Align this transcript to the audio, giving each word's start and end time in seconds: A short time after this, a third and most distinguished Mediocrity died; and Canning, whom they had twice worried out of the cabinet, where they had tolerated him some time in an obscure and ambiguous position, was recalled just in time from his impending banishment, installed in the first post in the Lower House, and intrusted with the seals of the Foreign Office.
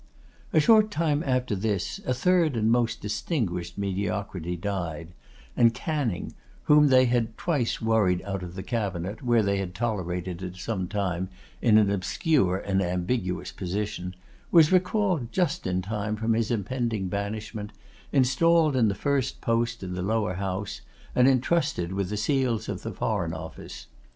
A 0.51 0.59
short 0.59 0.89
time 0.89 1.21
after 1.27 1.55
this, 1.55 2.01
a 2.07 2.13
third 2.15 2.57
and 2.57 2.71
most 2.71 3.01
distinguished 3.01 3.77
Mediocrity 3.77 4.57
died; 4.57 5.13
and 5.55 5.75
Canning, 5.75 6.33
whom 6.63 6.87
they 6.87 7.05
had 7.05 7.37
twice 7.37 7.79
worried 7.79 8.19
out 8.23 8.41
of 8.41 8.55
the 8.55 8.63
cabinet, 8.63 9.21
where 9.21 9.43
they 9.43 9.57
had 9.57 9.75
tolerated 9.75 10.41
him 10.41 10.55
some 10.55 10.87
time 10.87 11.29
in 11.61 11.77
an 11.77 11.91
obscure 11.91 12.57
and 12.57 12.81
ambiguous 12.81 13.51
position, 13.51 14.15
was 14.49 14.71
recalled 14.71 15.31
just 15.31 15.67
in 15.67 15.83
time 15.83 16.15
from 16.15 16.33
his 16.33 16.49
impending 16.49 17.07
banishment, 17.07 17.71
installed 18.11 18.75
in 18.75 18.87
the 18.87 18.95
first 18.95 19.39
post 19.39 19.83
in 19.83 19.93
the 19.93 20.01
Lower 20.01 20.33
House, 20.33 20.81
and 21.15 21.27
intrusted 21.27 21.93
with 21.93 22.09
the 22.09 22.17
seals 22.17 22.67
of 22.67 22.81
the 22.81 22.91
Foreign 22.91 23.35
Office. 23.35 23.85